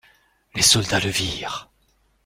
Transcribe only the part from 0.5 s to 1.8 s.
Les soldats le virent.